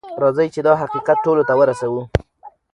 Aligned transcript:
راځئ 0.23 0.47
چې 0.53 0.61
دا 0.67 0.73
حقیقت 0.81 1.17
ټولو 1.25 1.41
ته 1.47 1.53
ورسوو. 1.59 2.01